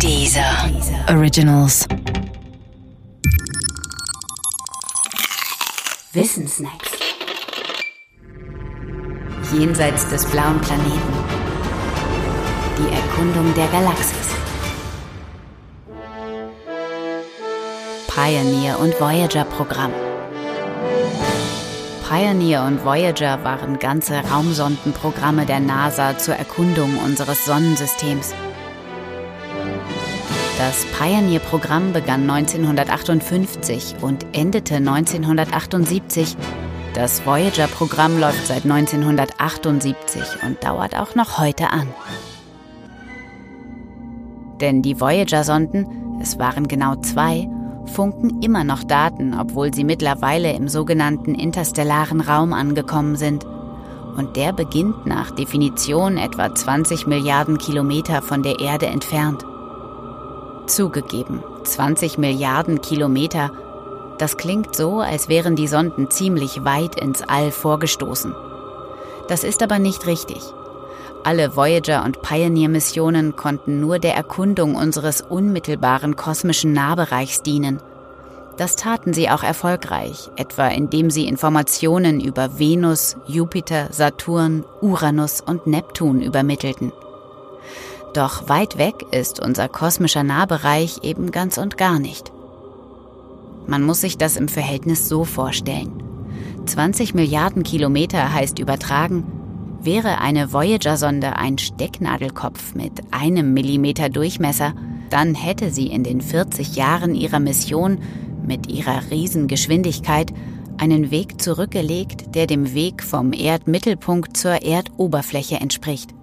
[0.00, 0.70] Dieser
[1.08, 1.86] Originals.
[6.12, 6.90] Wissensnacks.
[9.52, 11.14] Jenseits des blauen Planeten.
[12.78, 14.34] Die Erkundung der Galaxis.
[18.08, 19.92] Pioneer und Voyager Programm.
[22.08, 28.34] Pioneer und Voyager waren ganze Raumsondenprogramme der NASA zur Erkundung unseres Sonnensystems.
[30.66, 36.38] Das Pioneer-Programm begann 1958 und endete 1978.
[36.94, 41.88] Das Voyager-Programm läuft seit 1978 und dauert auch noch heute an.
[44.62, 47.46] Denn die Voyager-Sonden, es waren genau zwei,
[47.84, 53.44] funken immer noch Daten, obwohl sie mittlerweile im sogenannten interstellaren Raum angekommen sind.
[54.16, 59.44] Und der beginnt nach Definition etwa 20 Milliarden Kilometer von der Erde entfernt.
[60.66, 63.50] Zugegeben, 20 Milliarden Kilometer.
[64.18, 68.34] Das klingt so, als wären die Sonden ziemlich weit ins All vorgestoßen.
[69.28, 70.40] Das ist aber nicht richtig.
[71.22, 77.80] Alle Voyager- und Pioneer-Missionen konnten nur der Erkundung unseres unmittelbaren kosmischen Nahbereichs dienen.
[78.56, 85.66] Das taten sie auch erfolgreich, etwa indem sie Informationen über Venus, Jupiter, Saturn, Uranus und
[85.66, 86.92] Neptun übermittelten.
[88.14, 92.32] Doch weit weg ist unser kosmischer Nahbereich eben ganz und gar nicht.
[93.66, 96.00] Man muss sich das im Verhältnis so vorstellen.
[96.64, 99.24] 20 Milliarden Kilometer heißt übertragen,
[99.82, 104.74] wäre eine Voyager-Sonde ein Stecknadelkopf mit einem Millimeter Durchmesser,
[105.10, 107.98] dann hätte sie in den 40 Jahren ihrer Mission
[108.46, 110.32] mit ihrer Riesengeschwindigkeit
[110.78, 116.14] einen Weg zurückgelegt, der dem Weg vom Erdmittelpunkt zur Erdoberfläche entspricht.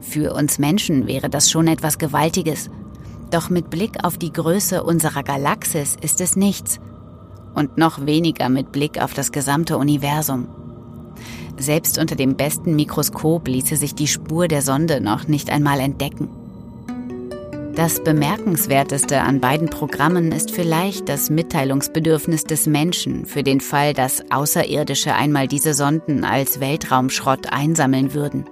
[0.00, 2.70] Für uns Menschen wäre das schon etwas Gewaltiges.
[3.30, 6.80] Doch mit Blick auf die Größe unserer Galaxis ist es nichts.
[7.54, 10.48] Und noch weniger mit Blick auf das gesamte Universum.
[11.56, 16.28] Selbst unter dem besten Mikroskop ließe sich die Spur der Sonde noch nicht einmal entdecken.
[17.74, 24.22] Das Bemerkenswerteste an beiden Programmen ist vielleicht das Mitteilungsbedürfnis des Menschen für den Fall, dass
[24.30, 28.44] Außerirdische einmal diese Sonden als Weltraumschrott einsammeln würden.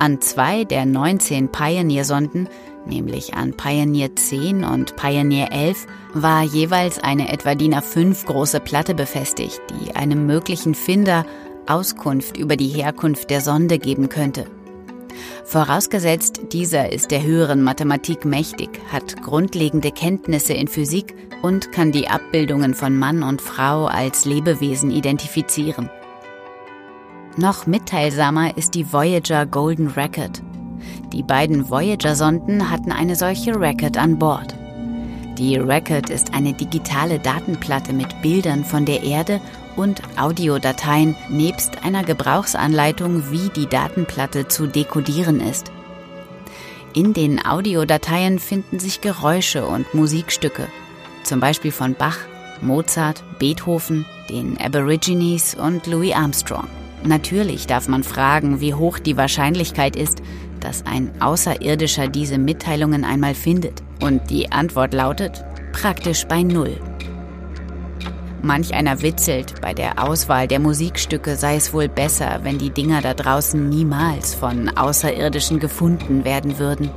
[0.00, 2.48] An zwei der 19 Pioneer-Sonden,
[2.86, 8.94] nämlich an Pioneer 10 und Pioneer 11, war jeweils eine etwa DIN A5 große Platte
[8.94, 11.26] befestigt, die einem möglichen Finder
[11.66, 14.46] Auskunft über die Herkunft der Sonde geben könnte.
[15.44, 22.08] Vorausgesetzt, dieser ist der höheren Mathematik mächtig, hat grundlegende Kenntnisse in Physik und kann die
[22.08, 25.90] Abbildungen von Mann und Frau als Lebewesen identifizieren.
[27.38, 30.42] Noch mitteilsamer ist die Voyager Golden Record.
[31.12, 34.56] Die beiden Voyager-Sonden hatten eine solche Record an Bord.
[35.38, 39.40] Die Record ist eine digitale Datenplatte mit Bildern von der Erde
[39.76, 45.70] und Audiodateien nebst einer Gebrauchsanleitung, wie die Datenplatte zu dekodieren ist.
[46.92, 50.66] In den Audiodateien finden sich Geräusche und Musikstücke,
[51.22, 52.18] zum Beispiel von Bach,
[52.62, 56.66] Mozart, Beethoven, den Aborigines und Louis Armstrong.
[57.04, 60.22] Natürlich darf man fragen, wie hoch die Wahrscheinlichkeit ist,
[60.60, 63.82] dass ein Außerirdischer diese Mitteilungen einmal findet.
[64.02, 66.78] Und die Antwort lautet praktisch bei Null.
[68.42, 73.00] Manch einer witzelt, bei der Auswahl der Musikstücke sei es wohl besser, wenn die Dinger
[73.00, 76.90] da draußen niemals von Außerirdischen gefunden werden würden.